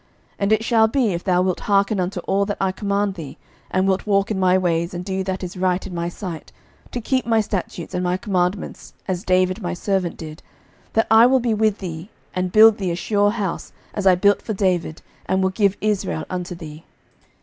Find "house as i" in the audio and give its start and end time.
13.29-14.15